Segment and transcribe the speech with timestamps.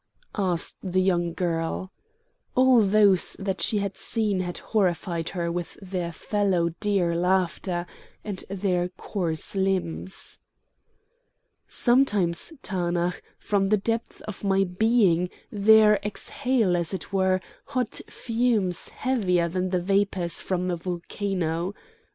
[0.33, 1.91] asked the young girl.
[2.55, 7.85] All those that she had seen had horrified her with their fallow deer laughter
[8.23, 10.39] and their coarse limbs.
[11.67, 18.89] "Sometimes, Tanaach, from the depths of my being there exhale as it were hot fumes
[18.89, 21.75] heavier than the vapours from a volcano.